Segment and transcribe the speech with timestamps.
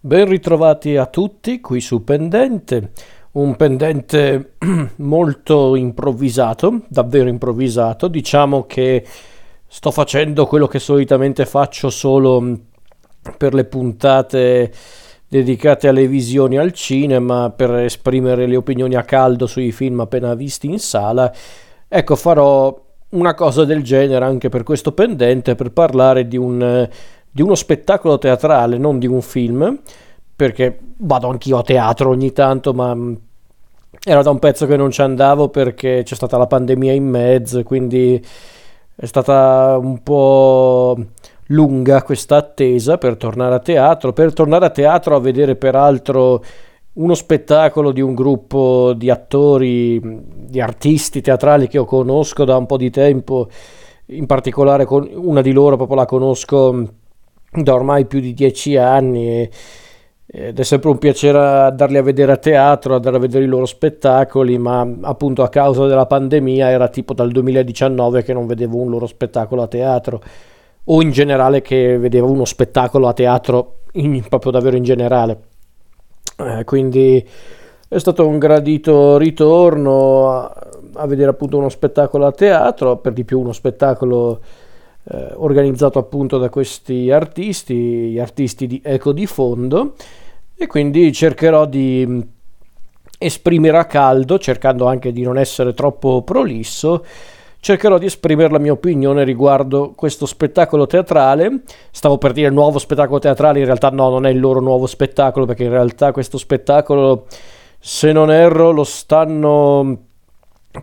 [0.00, 2.92] Ben ritrovati a tutti qui su Pendente,
[3.32, 4.52] un pendente
[4.98, 8.06] molto improvvisato, davvero improvvisato.
[8.06, 9.04] Diciamo che
[9.66, 12.58] sto facendo quello che solitamente faccio solo
[13.36, 14.72] per le puntate
[15.26, 20.68] dedicate alle visioni al cinema, per esprimere le opinioni a caldo sui film appena visti
[20.68, 21.34] in sala.
[21.88, 26.88] Ecco, farò una cosa del genere anche per questo pendente, per parlare di un
[27.30, 29.80] di uno spettacolo teatrale, non di un film,
[30.34, 33.14] perché vado anch'io a teatro ogni tanto, ma mm,
[34.04, 37.62] era da un pezzo che non ci andavo perché c'è stata la pandemia in mezzo,
[37.62, 38.24] quindi
[38.94, 40.96] è stata un po'
[41.48, 46.42] lunga questa attesa per tornare a teatro, per tornare a teatro a vedere peraltro
[46.94, 52.66] uno spettacolo di un gruppo di attori, di artisti teatrali che io conosco da un
[52.66, 53.48] po' di tempo,
[54.06, 56.88] in particolare con una di loro proprio la conosco
[57.50, 59.48] da ormai più di dieci anni
[60.30, 63.64] ed è sempre un piacere andarli a vedere a teatro, andare a vedere i loro
[63.64, 68.90] spettacoli, ma appunto a causa della pandemia era tipo dal 2019 che non vedevo un
[68.90, 70.20] loro spettacolo a teatro
[70.84, 75.38] o in generale che vedevo uno spettacolo a teatro in, proprio davvero in generale.
[76.36, 77.26] Eh, quindi
[77.88, 83.24] è stato un gradito ritorno a, a vedere appunto uno spettacolo a teatro, per di
[83.24, 84.40] più uno spettacolo
[85.10, 87.74] eh, organizzato appunto da questi artisti,
[88.10, 89.94] gli artisti di Eco di Fondo,
[90.54, 92.20] e quindi cercherò di mm,
[93.18, 97.04] esprimere a caldo, cercando anche di non essere troppo prolisso,
[97.60, 101.62] cercherò di esprimere la mia opinione riguardo questo spettacolo teatrale.
[101.90, 105.46] Stavo per dire nuovo spettacolo teatrale, in realtà no, non è il loro nuovo spettacolo,
[105.46, 107.26] perché in realtà questo spettacolo,
[107.78, 110.02] se non erro, lo stanno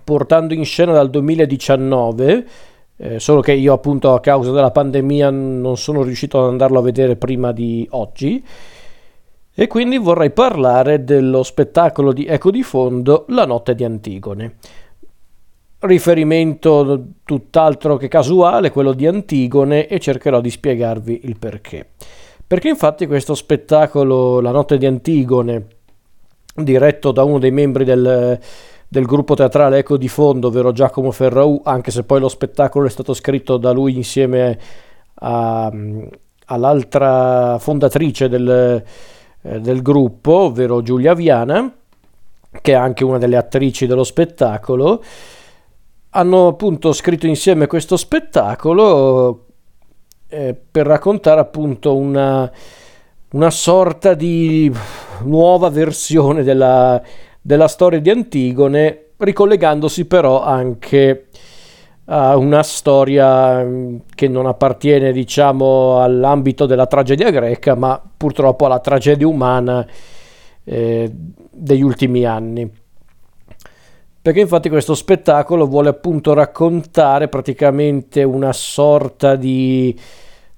[0.03, 2.45] portando in scena dal 2019
[2.97, 6.83] eh, solo che io appunto a causa della pandemia non sono riuscito ad andarlo a
[6.83, 8.43] vedere prima di oggi
[9.57, 14.55] e quindi vorrei parlare dello spettacolo di Eco di Fondo La notte di Antigone.
[15.79, 21.91] Riferimento tutt'altro che casuale, quello di Antigone, e cercherò di spiegarvi il perché.
[22.45, 25.67] Perché infatti questo spettacolo La notte di Antigone,
[26.53, 28.39] diretto da uno dei membri del
[28.95, 32.89] del gruppo teatrale Eco di Fondo, ovvero Giacomo Ferraù, anche se poi lo spettacolo è
[32.89, 34.57] stato scritto da lui insieme
[35.15, 35.69] a,
[36.45, 38.81] all'altra fondatrice del,
[39.41, 41.69] eh, del gruppo, ovvero Giulia Viana,
[42.61, 45.03] che è anche una delle attrici dello spettacolo,
[46.11, 49.47] hanno appunto scritto insieme questo spettacolo
[50.29, 52.49] eh, per raccontare appunto una,
[53.31, 54.73] una sorta di
[55.23, 57.03] nuova versione della
[57.45, 61.27] della storia di Antigone, ricollegandosi però anche
[62.05, 68.79] a una storia mm, che non appartiene, diciamo, all'ambito della tragedia greca, ma purtroppo alla
[68.79, 69.85] tragedia umana
[70.63, 71.11] eh,
[71.51, 72.67] degli ultimi anni.
[74.23, 79.95] Perché infatti questo spettacolo vuole appunto raccontare praticamente una sorta di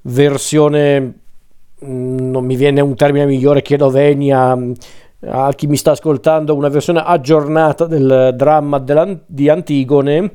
[0.04, 1.02] versione,
[1.84, 4.58] mm, non mi viene un termine migliore, chiedo venia,
[5.30, 8.84] a chi mi sta ascoltando una versione aggiornata del dramma
[9.26, 10.32] di Antigone,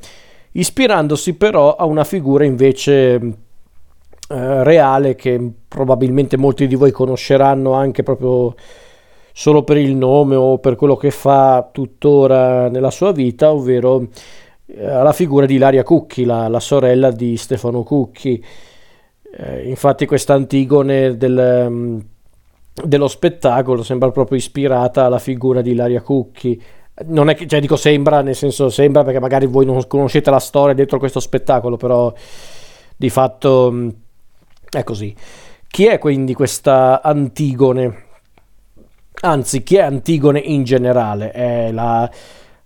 [0.52, 8.02] ispirandosi però a una figura invece eh, reale che probabilmente molti di voi conosceranno anche
[8.02, 8.54] proprio
[9.32, 14.08] solo per il nome o per quello che fa tuttora nella sua vita, ovvero
[14.66, 18.44] eh, la figura di Ilaria Cucchi, la, la sorella di Stefano Cucchi.
[19.34, 22.04] Eh, infatti questa Antigone del
[22.74, 26.60] dello spettacolo sembra proprio ispirata alla figura di Ilaria Cucchi.
[27.06, 30.38] Non è che, cioè dico sembra, nel senso sembra perché magari voi non conoscete la
[30.38, 32.12] storia dietro questo spettacolo, però
[32.96, 33.88] di fatto mm,
[34.70, 35.14] è così.
[35.68, 38.04] Chi è quindi questa Antigone?
[39.22, 41.30] Anzi, chi è Antigone in generale?
[41.30, 42.10] È la,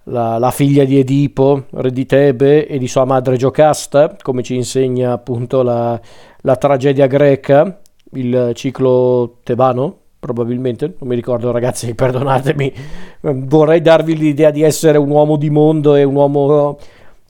[0.05, 4.55] la, la, figlia di Edipo, re di Tebe e di sua madre Giocasta, come ci
[4.55, 6.01] insegna appunto la,
[6.41, 7.81] la tragedia greca,
[8.17, 12.73] il ciclo tebano, probabilmente, non mi ricordo ragazzi, perdonatemi,
[13.21, 16.79] vorrei darvi l'idea di essere un uomo di mondo e un uomo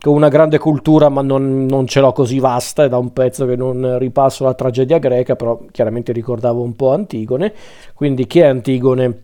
[0.00, 3.46] con una grande cultura, ma non, non ce l'ho così vasta, è da un pezzo
[3.46, 7.52] che non ripasso la tragedia greca, però chiaramente ricordavo un po' Antigone,
[7.94, 9.22] quindi chi è Antigone?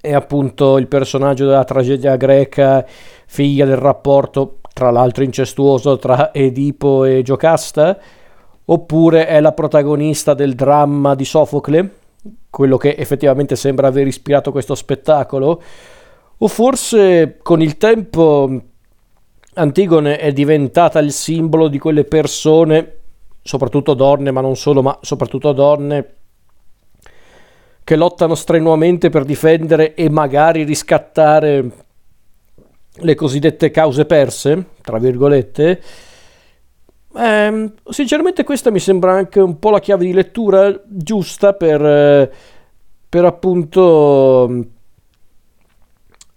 [0.00, 2.84] È appunto il personaggio della tragedia greca,
[3.26, 7.96] figlia del rapporto, tra l'altro incestuoso, tra Edipo e Giocasta,
[8.64, 11.90] oppure è la protagonista del dramma di Sofocle,
[12.50, 15.62] quello che effettivamente sembra aver ispirato questo spettacolo,
[16.38, 18.62] o forse con il tempo
[19.54, 22.96] Antigone è diventata il simbolo di quelle persone,
[23.42, 26.14] soprattutto donne, ma non solo, ma soprattutto donne,
[27.84, 31.70] che lottano strenuamente per difendere e magari riscattare
[32.94, 35.82] le cosiddette cause perse, tra virgolette.
[37.14, 42.32] Eh, sinceramente questa mi sembra anche un po' la chiave di lettura giusta per, eh,
[43.08, 44.66] per appunto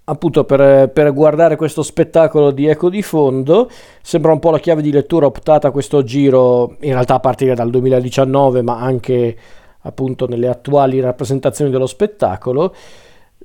[0.07, 3.69] appunto per, per, guardare questo spettacolo di eco di fondo.
[4.01, 7.55] Sembra un po' la chiave di lettura optata a questo giro in realtà a partire
[7.55, 9.35] dal 2019 ma anche
[9.81, 12.73] appunto nelle attuali rappresentazioni dello spettacolo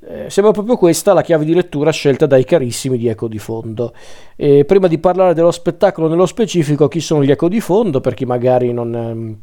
[0.02, 3.93] eh, sembra proprio questa la chiave di lettura scelta dai carissimi di Eco di Fondo.
[4.35, 8.14] E prima di parlare dello spettacolo nello specifico, chi sono gli Eco di Fondo, per
[8.14, 9.38] chi magari non, ehm,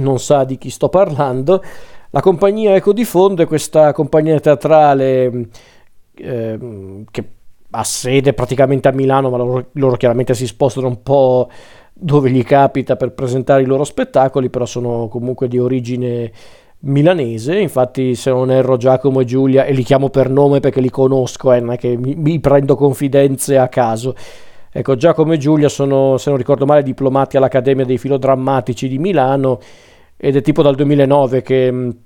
[0.00, 1.62] non sa di chi sto parlando,
[2.10, 5.48] la compagnia Eco di Fondo è questa compagnia teatrale
[6.14, 7.28] eh, che
[7.70, 11.48] ha sede praticamente a Milano, ma loro, loro, chiaramente si spostano un po'
[11.94, 16.30] dove gli capita per presentare i loro spettacoli, però sono comunque di origine
[16.84, 20.90] milanese, infatti se non erro Giacomo e Giulia, e li chiamo per nome perché li
[20.90, 24.14] conosco, eh, non è che mi, mi prendo confidenze a caso.
[24.70, 29.60] Ecco, Giacomo e Giulia sono, se non ricordo male, diplomati all'Accademia dei Filodrammatici di Milano
[30.16, 31.96] ed è tipo dal 2009 che mh,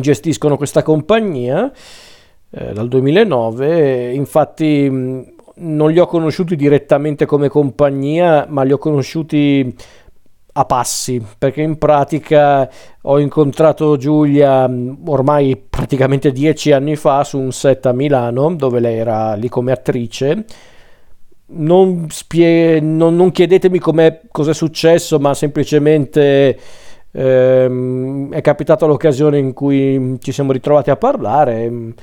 [0.00, 1.72] gestiscono questa compagnia
[2.50, 8.78] eh, dal 2009, infatti mh, non li ho conosciuti direttamente come compagnia, ma li ho
[8.78, 9.74] conosciuti
[10.58, 12.68] a passi, perché in pratica
[13.02, 14.68] ho incontrato Giulia
[15.06, 19.70] ormai praticamente dieci anni fa su un set a Milano, dove lei era lì come
[19.70, 20.44] attrice.
[21.50, 26.58] Non, spie- non, non chiedetemi cosa è successo, ma semplicemente
[27.12, 31.94] ehm, è capitata l'occasione in cui ci siamo ritrovati a parlare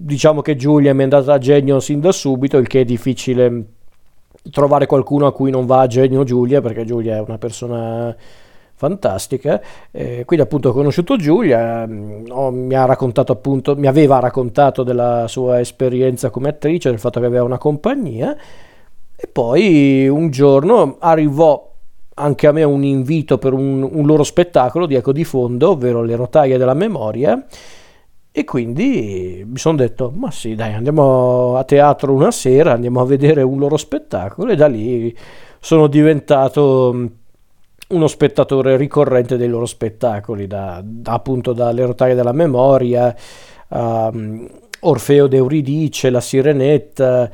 [0.00, 3.64] diciamo che Giulia mi è andata a genio sin da subito, il che è difficile
[4.50, 8.14] trovare qualcuno a cui non va a genio Giulia, perché Giulia è una persona
[8.74, 9.60] fantastica.
[9.90, 14.84] Eh, quindi appunto ho conosciuto Giulia, mm, oh, mi ha raccontato appunto, mi aveva raccontato
[14.84, 18.36] della sua esperienza come attrice, del fatto che aveva una compagnia
[19.16, 21.66] e poi un giorno arrivò
[22.14, 26.02] anche a me un invito per un, un loro spettacolo di Eco di Fondo, ovvero
[26.02, 27.44] Le rotaie della memoria
[28.38, 33.04] e quindi mi sono detto, ma sì, dai, andiamo a teatro una sera, andiamo a
[33.04, 35.12] vedere un loro spettacolo e da lì
[35.58, 37.08] sono diventato
[37.88, 43.12] uno spettatore ricorrente dei loro spettacoli, da, da appunto dalle rotaie della memoria,
[43.70, 44.48] um,
[44.82, 47.28] Orfeo d'Euridice, La Sirenetta,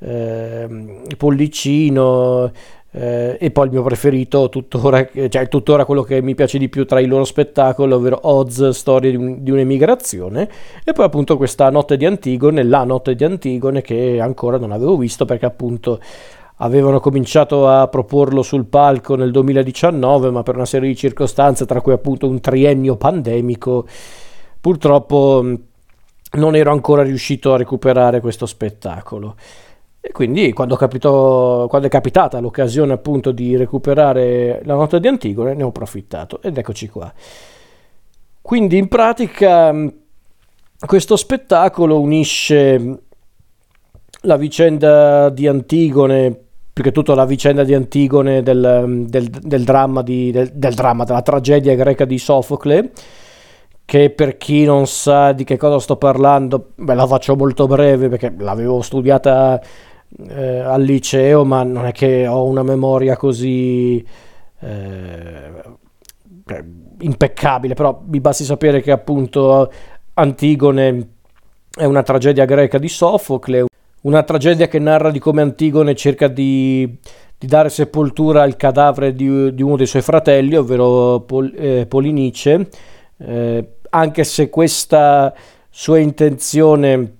[0.00, 2.50] eh, Pollicino,
[2.90, 6.86] eh, e poi il mio preferito tuttora, cioè tuttora quello che mi piace di più
[6.86, 10.48] tra i loro spettacoli, ovvero Oz, storia di, un, di, un'emigrazione,
[10.84, 14.96] e poi appunto questa notte di Antigone, la notte di Antigone che ancora non avevo
[14.96, 16.00] visto perché appunto
[16.60, 21.80] avevano cominciato a proporlo sul palco nel 2019, ma per una serie di circostanze, tra
[21.80, 23.86] cui appunto un triennio pandemico,
[24.60, 25.44] purtroppo
[26.32, 29.36] non ero ancora riuscito a recuperare questo spettacolo.
[30.00, 35.54] E quindi quando, capito, quando, è capitata l'occasione appunto di recuperare la nota di Antigone
[35.54, 37.12] ne ho approfittato ed eccoci qua.
[38.40, 39.74] Quindi in pratica
[40.86, 43.02] questo spettacolo unisce
[44.22, 46.36] la vicenda di Antigone,
[46.72, 51.22] più che tutto la vicenda di Antigone del, del, del, dramma, di, del dramma, della
[51.22, 52.92] tragedia greca di Sofocle,
[53.88, 58.10] che per chi non sa di che cosa sto parlando, ve la faccio molto breve
[58.10, 59.58] perché l'avevo studiata
[60.28, 64.06] eh, al liceo, ma non è che ho una memoria così
[64.60, 65.52] eh,
[67.00, 69.72] impeccabile, però mi basti sapere che appunto
[70.12, 71.08] Antigone
[71.74, 73.64] è una tragedia greca di Sofocle,
[74.02, 76.94] una tragedia che narra di come Antigone cerca di,
[77.38, 82.68] di dare sepoltura al cadavere di, di, uno dei suoi fratelli, ovvero Pol, eh, Polinice,
[83.16, 85.34] eh, anche se questa
[85.70, 87.16] sua intenzione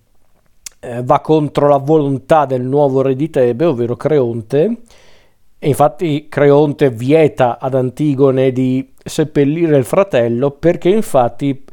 [0.80, 4.76] eh, va contro la volontà del nuovo re di Tebe, ovvero Creonte,
[5.58, 11.64] e infatti Creonte vieta ad Antigone di seppellire il fratello perché infatti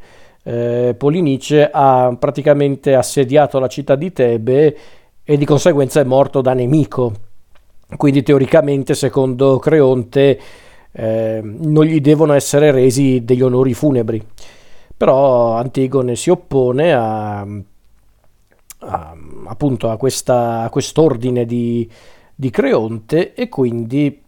[0.44, 4.78] eh, Polinice ha praticamente assediato la città di Tebe
[5.24, 7.14] e di conseguenza è morto da nemico.
[7.98, 10.40] Quindi teoricamente, secondo Creonte,
[10.92, 14.24] eh, non gli devono essere resi degli onori funebri.
[14.98, 17.46] Però Antigone si oppone a
[18.86, 21.90] a, appunto a, questa, a quest'ordine di,
[22.34, 24.22] di, Creonte e quindi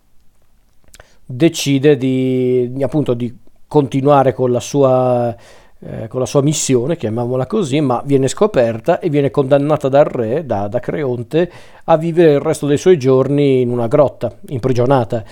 [1.25, 3.36] decide di, appunto, di
[3.67, 5.36] continuare con la sua
[5.79, 10.43] eh, con la sua missione, chiamiamola così, ma viene scoperta e viene condannata dal re,
[10.43, 11.51] da, da, Creonte,
[11.83, 15.24] a vivere il resto dei suoi giorni in una grotta, imprigionata.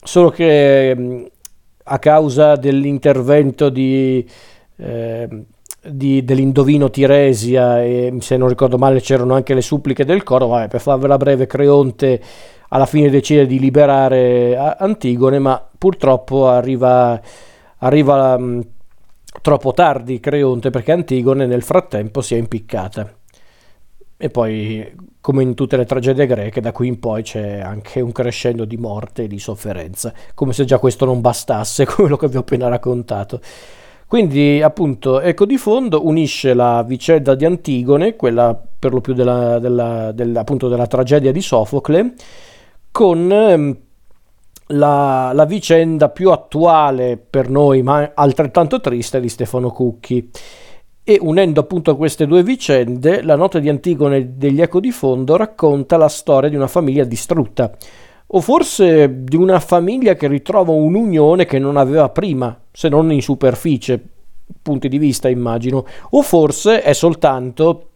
[0.00, 1.32] Solo che
[1.88, 4.26] a causa dell'intervento di,
[4.76, 5.28] eh,
[5.82, 10.68] di, dell'indovino Tiresia e se non ricordo male c'erano anche le suppliche del coro, vabbè,
[10.68, 12.20] per farvela breve Creonte
[12.68, 17.20] alla fine decide di liberare Antigone, ma purtroppo arriva,
[17.78, 18.60] arriva um,
[19.40, 23.08] troppo tardi Creonte perché Antigone nel frattempo si è impiccata.
[24.18, 28.12] E poi, come in tutte le tragedie greche, da qui in poi c'è anche un
[28.12, 32.36] crescendo di morte e di sofferenza, come se già questo non bastasse, quello che vi
[32.36, 33.40] ho appena raccontato.
[34.06, 39.58] Quindi, appunto, Eco di Fondo unisce la vicenda di Antigone, quella per lo più della,
[39.58, 42.14] della, della, della tragedia di Sofocle,
[42.92, 43.76] con ehm,
[44.68, 50.30] la, la, vicenda più attuale per noi, ma altrettanto triste, di Stefano Cucchi.
[51.08, 55.96] E unendo appunto queste due vicende, la nota di Antigone degli Eco di Fondo racconta
[55.96, 57.70] la storia di una famiglia distrutta,
[58.26, 63.22] o forse di una famiglia che ritrova un'unione che non aveva prima, se non in
[63.22, 64.02] superficie,
[64.60, 67.88] punti di vista immagino, o forse è soltanto,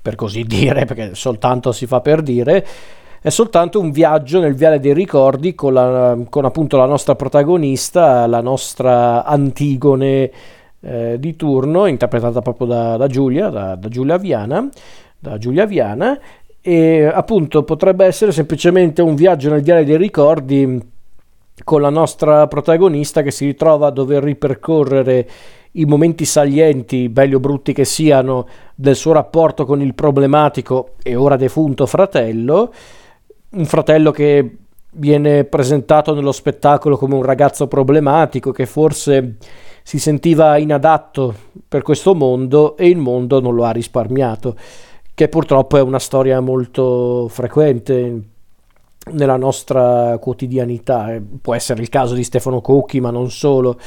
[0.00, 2.66] per così dire, perché soltanto si fa per dire,
[3.20, 8.26] è soltanto un viaggio nel viale dei ricordi con, la, con appunto la nostra protagonista,
[8.26, 10.30] la nostra Antigone
[10.80, 14.68] eh, di turno, interpretata proprio da, da Giulia, da, da, Giulia Viana,
[15.18, 16.18] da Giulia Viana,
[16.60, 20.88] e appunto potrebbe essere semplicemente un viaggio nel viale dei ricordi
[21.64, 25.28] con la nostra protagonista che si ritrova a dover ripercorrere
[25.72, 31.14] i momenti salienti, belli o brutti che siano, del suo rapporto con il problematico e
[31.14, 32.72] ora defunto fratello,
[33.50, 34.56] un fratello che
[34.92, 39.36] viene presentato nello spettacolo come un ragazzo problematico che forse
[39.82, 41.34] si sentiva inadatto
[41.66, 44.56] per questo mondo e il mondo non lo ha risparmiato,
[45.14, 48.22] che purtroppo è una storia molto frequente
[49.12, 51.14] nella nostra quotidianità.
[51.14, 53.78] Eh, può essere il caso di Stefano Cocchi, ma non solo.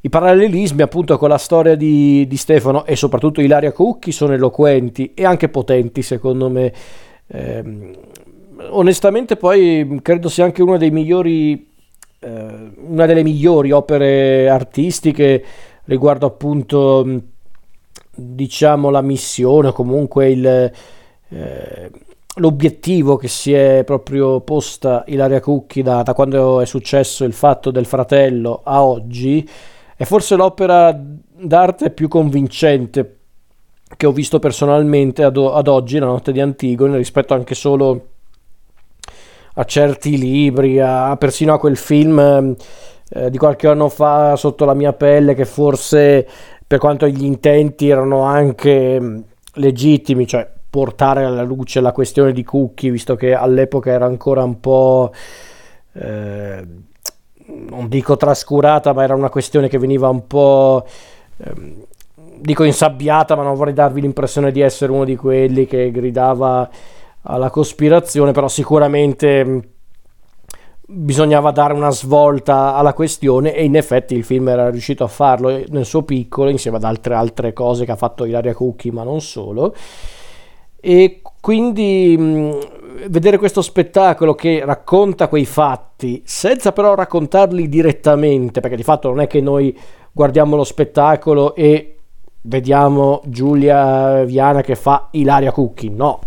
[0.00, 5.14] I parallelismi appunto con la storia di, di Stefano e soprattutto Ilaria Cucchi sono eloquenti
[5.14, 6.72] e anche potenti secondo me.
[7.26, 7.92] Eh,
[8.68, 11.72] onestamente poi credo sia anche uno dei migliori
[12.24, 15.44] eh, una delle migliori opere artistiche
[15.84, 17.22] riguardo appunto
[18.14, 20.72] diciamo la missione o comunque il,
[21.28, 21.90] eh,
[22.36, 27.70] l'obiettivo che si è proprio posta Ilaria Cucchi da, da, quando è successo il fatto
[27.70, 29.46] del fratello a oggi
[29.96, 33.18] è forse l'opera d'arte più convincente
[33.96, 38.06] che ho visto personalmente ad, ad oggi, la notte di Antigone, rispetto anche solo
[39.54, 42.56] a certi libri, a, persino a quel film
[43.10, 46.26] eh, di qualche anno fa sotto la mia pelle che forse
[46.66, 49.18] per quanto gli intenti erano anche mm,
[49.54, 54.58] legittimi, cioè portare alla luce la questione di Cookie, visto che all'epoca era ancora un
[54.58, 55.12] po'...
[55.92, 56.66] Eh,
[57.46, 60.84] non dico trascurata, ma era una questione che veniva un po'...
[61.36, 61.86] Eh,
[62.40, 66.68] dico insabbiata, ma non vorrei darvi l'impressione di essere uno di quelli che gridava
[67.24, 69.58] alla cospirazione, però sicuramente mm,
[70.86, 75.62] bisognava dare una svolta alla questione e in effetti il film era riuscito a farlo
[75.68, 79.20] nel suo piccolo insieme ad altre, altre cose che ha fatto Ilaria Cucchi ma non
[79.20, 79.74] solo.
[80.80, 82.52] E quindi mm,
[83.08, 89.20] vedere questo spettacolo che racconta quei fatti senza però raccontarli direttamente perché di fatto non
[89.20, 89.76] è che noi
[90.12, 91.98] guardiamo lo spettacolo e
[92.42, 96.20] vediamo Giulia Viana che fa Ilaria Cucchi no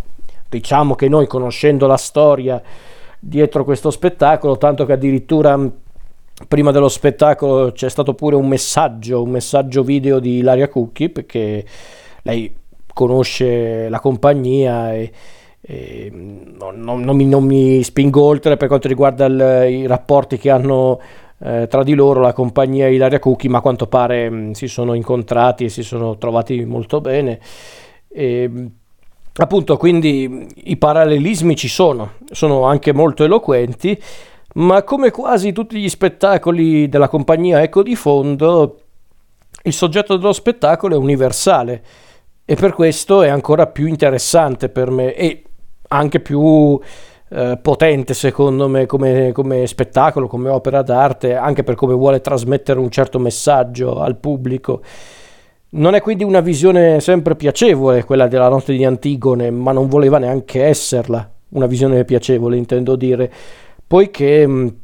[0.49, 2.61] Diciamo che noi conoscendo la storia
[3.19, 5.59] dietro questo spettacolo, tanto che addirittura
[6.47, 11.65] prima dello spettacolo c'è stato pure un messaggio, un messaggio video di Ilaria Cucchi, perché
[12.21, 12.55] lei
[12.93, 15.11] conosce la compagnia e,
[15.61, 20.37] e non, non, non, mi, non, mi, spingo oltre per quanto riguarda il, i rapporti
[20.37, 20.99] che hanno
[21.39, 24.93] eh, tra di loro la compagnia Ilaria Cucchi, ma a quanto pare mh, si sono
[24.93, 27.39] incontrati e si sono trovati molto bene.
[28.07, 28.69] E,
[29.39, 34.01] Appunto, quindi i parallelismi ci sono, sono anche molto eloquenti,
[34.55, 38.79] ma come quasi tutti gli spettacoli della compagnia Eco di Fondo,
[39.61, 41.83] il soggetto dello spettacolo è universale
[42.45, 45.43] e per questo è ancora più interessante per me e
[45.89, 46.79] anche più
[47.29, 52.79] eh, potente secondo me come, come spettacolo, come opera d'arte, anche per come vuole trasmettere
[52.79, 54.81] un certo messaggio al pubblico.
[55.69, 60.17] Non è quindi una visione sempre piacevole quella della notte di Antigone, ma non voleva
[60.17, 63.29] neanche esserla, una visione piacevole intendo dire,
[63.85, 64.75] poiché mh,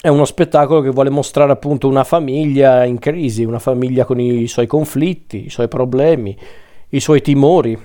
[0.00, 4.46] è uno spettacolo che vuole mostrare appunto una famiglia in crisi, una famiglia con i
[4.46, 6.34] suoi conflitti, i suoi problemi,
[6.90, 7.78] i suoi timori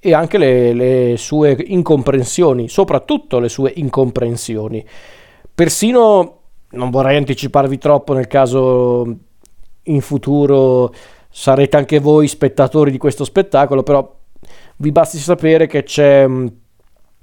[0.00, 4.84] e anche le, le sue incomprensioni, soprattutto le sue incomprensioni.
[5.54, 6.40] Persino,
[6.70, 9.16] non vorrei anticiparvi troppo nel caso
[9.84, 10.92] in futuro
[11.38, 14.10] sarete anche voi spettatori di questo spettacolo, però
[14.76, 16.46] vi basti sapere che c'è mm,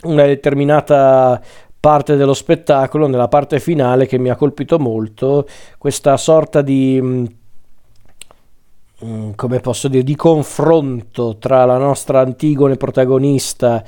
[0.03, 1.41] una determinata
[1.79, 5.47] parte dello spettacolo, nella parte finale, che mi ha colpito molto,
[5.79, 7.25] questa sorta di mm,
[9.03, 13.83] mm, come posso dire, di confronto tra la nostra Antigone protagonista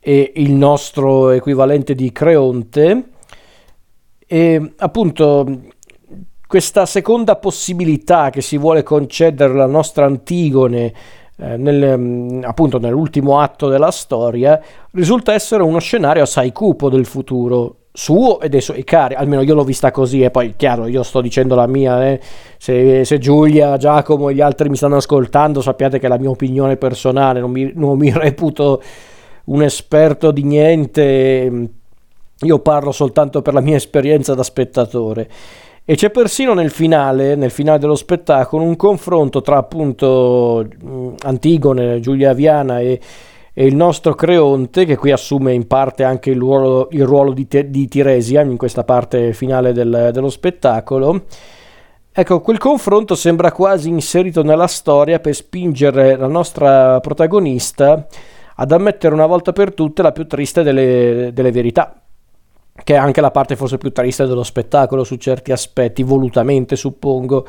[0.00, 3.10] e il nostro equivalente di Creonte.
[4.26, 5.74] E appunto
[6.46, 10.92] questa seconda possibilità che si vuole concedere alla nostra Antigone
[11.38, 14.60] eh, nel, mm, appunto nell'ultimo atto della storia,
[14.92, 19.54] risulta essere uno scenario assai cupo del futuro suo e dei suoi cari, almeno io
[19.54, 22.20] l'ho vista così e poi chiaro io sto dicendo la mia, eh.
[22.58, 26.30] se, se, Giulia, Giacomo e gli altri mi stanno ascoltando sappiate che è la mia
[26.30, 28.82] opinione personale, non mi, non mi reputo
[29.44, 31.68] un esperto di niente,
[32.38, 35.28] io parlo soltanto per la mia esperienza da spettatore.
[35.88, 40.66] E c'è persino nel finale, nel finale dello spettacolo, un confronto tra appunto
[41.22, 42.98] Antigone, Giulia Viana e,
[43.52, 47.46] e il nostro Creonte, che qui assume in parte anche il ruolo, il ruolo di,
[47.46, 51.26] te, di, Tiresia in questa parte finale del, dello spettacolo.
[52.10, 58.08] Ecco, quel confronto sembra quasi inserito nella storia per spingere la nostra protagonista
[58.56, 62.05] ad ammettere una volta per tutte la più triste delle, delle verità,
[62.84, 67.46] che è anche la parte forse più triste dello spettacolo su certi aspetti, volutamente suppongo,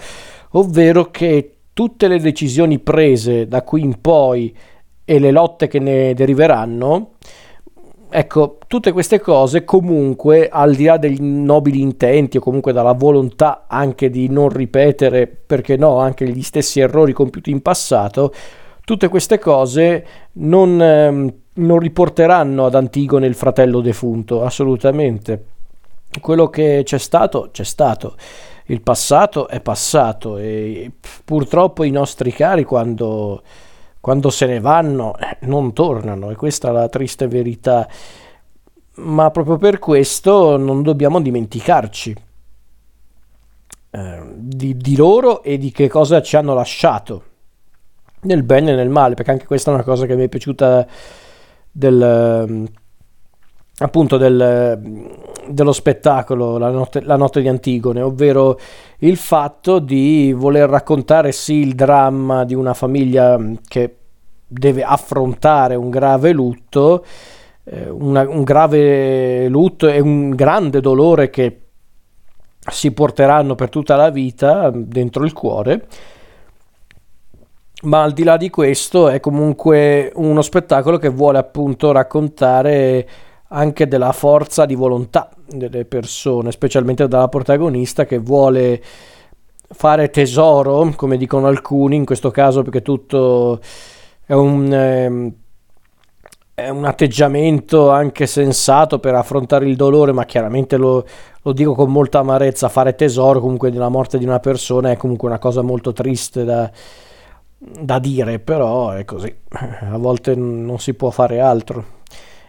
[0.51, 4.55] ovvero che tutte le decisioni prese da qui in poi
[5.05, 7.11] e le lotte che ne deriveranno,
[8.09, 13.65] ecco, tutte queste cose comunque, al di là degli nobili intenti o comunque dalla volontà
[13.67, 18.33] anche di non ripetere, perché no, anche gli stessi errori compiuti in passato,
[18.87, 20.81] tutte queste cose non...
[20.81, 25.45] Ehm, non riporteranno ad Antigone il fratello defunto, assolutamente.
[26.21, 28.15] Quello che c'è stato, c'è stato.
[28.65, 30.91] Il passato è passato e
[31.23, 33.41] purtroppo i nostri cari quando,
[33.99, 37.87] quando se ne vanno eh, non tornano e questa è la triste verità.
[38.95, 42.15] Ma proprio per questo non dobbiamo dimenticarci
[43.91, 47.23] eh, di, di loro e di che cosa ci hanno lasciato,
[48.27, 50.85] nel bene e nel male, perché anche questa è una cosa che mi è piaciuta
[51.71, 52.67] del, ehm,
[53.79, 54.79] appunto del,
[55.47, 58.59] dello spettacolo la notte, la notte, di Antigone, ovvero
[58.99, 63.95] il fatto di voler raccontare sì il dramma di una famiglia che
[64.47, 67.05] deve affrontare un grave lutto,
[67.63, 71.61] eh, una, un grave lutto e un grande dolore che
[72.69, 75.87] si porteranno per tutta la vita dentro il cuore
[77.87, 83.07] ma al di là di questo è comunque uno spettacolo che vuole appunto raccontare
[83.49, 88.83] anche della forza di volontà delle persone, specialmente dalla protagonista che vuole
[89.69, 93.61] fare tesoro, come dicono alcuni, in questo caso perché tutto
[94.25, 95.31] è un, eh,
[96.53, 101.05] è un atteggiamento anche sensato per affrontare il dolore, ma chiaramente lo,
[101.41, 105.29] lo dico con molta amarezza, fare tesoro comunque della morte di una persona è comunque
[105.29, 106.69] una cosa molto triste da
[107.81, 111.95] da dire, però è così, a volte non si può fare altro.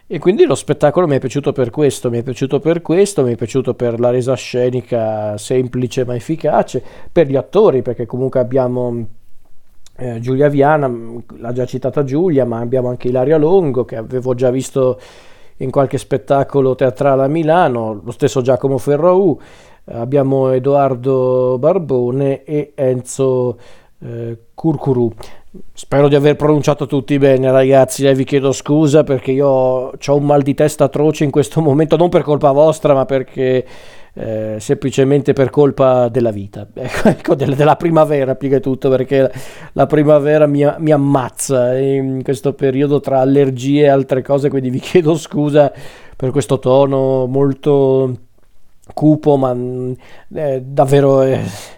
[0.07, 3.33] E quindi lo spettacolo mi è piaciuto per questo, mi è piaciuto per questo, mi
[3.33, 9.07] è piaciuto per la resa scenica semplice ma efficace, per gli attori, perché comunque abbiamo
[9.97, 10.91] eh, Giulia Viana,
[11.37, 14.99] l'ha già citata Giulia, ma abbiamo anche Ilaria Longo, che avevo già visto
[15.59, 19.39] in qualche spettacolo teatrale a Milano, lo stesso Giacomo Ferraù,
[19.87, 23.59] abbiamo Edoardo Barbone e Enzo
[24.01, 25.13] eh, Curcuru.
[25.73, 28.07] Spero di aver pronunciato tutti bene, ragazzi.
[28.07, 31.97] E vi chiedo scusa perché io ho un mal di testa atroce in questo momento,
[31.97, 33.67] non per colpa vostra, ma perché
[34.15, 39.31] eh, semplicemente per colpa della vita, ecco, ecco della, della, primavera più che tutto, perché
[39.73, 44.49] la primavera mi, mi, ammazza in questo periodo tra allergie e altre cose.
[44.49, 45.73] Quindi vi chiedo scusa
[46.17, 48.17] per questo tono molto
[48.93, 49.57] cupo, ma
[50.35, 51.77] eh, davvero.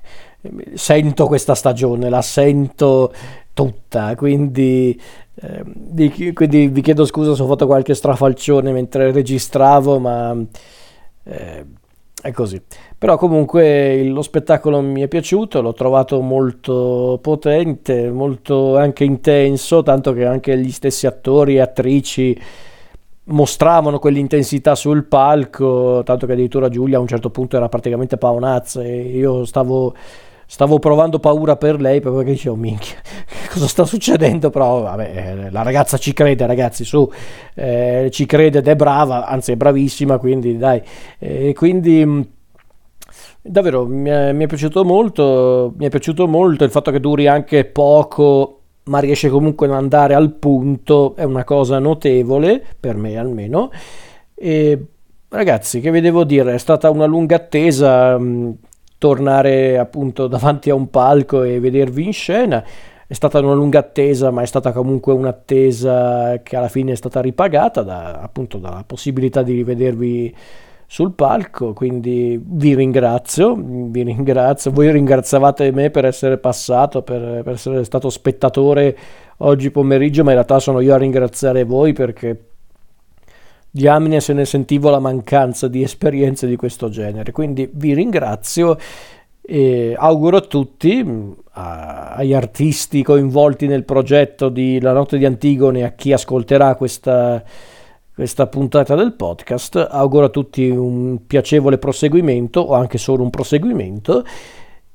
[0.74, 3.12] Sento questa stagione, la sento
[3.53, 4.98] tutta, quindi,
[5.35, 10.35] eh, quindi vi chiedo scusa se ho fatto qualche strafalcione mentre registravo, ma
[11.24, 11.66] eh,
[12.22, 12.61] è così.
[12.96, 20.14] Però comunque lo spettacolo mi è piaciuto, l'ho trovato molto potente, molto anche intenso, tanto
[20.14, 22.38] che anche gli stessi attori e attrici
[23.24, 28.83] mostravano quell'intensità sul palco, tanto che addirittura Giulia a un certo punto era praticamente paonazza
[28.83, 29.94] e io stavo
[30.50, 32.96] stavo provando paura per lei proprio perché dicevo minchia
[33.52, 34.50] cosa sta succedendo?
[34.50, 37.08] Però vabbè la ragazza ci crede ragazzi su.
[37.54, 40.82] Eh, ci crede ed è brava anzi è bravissima quindi dai.
[41.18, 42.38] E quindi
[43.42, 46.64] Davvero, mi è, mi è piaciuto molto, mi è piaciuto molto.
[46.64, 51.44] Il fatto che duri anche poco ma riesce comunque ad andare al punto, è una
[51.44, 53.70] cosa notevole, per me almeno.
[54.34, 54.86] E
[55.28, 58.56] ragazzi, che vi devo dire, è stata una lunga attesa mh,
[59.00, 62.62] tornare appunto davanti a un palco e vedervi in scena.
[63.06, 67.20] È stata una lunga attesa, ma è stata comunque un'attesa che alla fine è stata
[67.20, 70.36] ripagata da, appunto dalla possibilità di rivedervi
[70.86, 77.54] sul palco, quindi vi ringrazio, vi ringrazio, voi ringraziavate me per essere passato, per, per
[77.54, 78.96] essere stato spettatore
[79.38, 82.49] oggi pomeriggio, ma in realtà sono io a ringraziare voi perché
[83.70, 88.76] diamine se ne sentivo la mancanza di esperienze di questo genere, quindi vi ringrazio
[89.40, 91.04] e auguro a tutti,
[91.52, 97.42] a, agli artisti coinvolti nel progetto di La notte di Antigone, a chi ascolterà questa
[98.20, 99.88] questa puntata del podcast.
[99.90, 104.26] Auguro a tutti un piacevole proseguimento o anche solo un proseguimento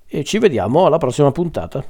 [0.05, 1.83] e ci vediamo alla prossima puntata.